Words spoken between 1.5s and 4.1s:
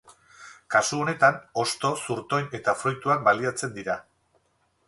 hosto, zurtoin eta fruituak baliatzen dira.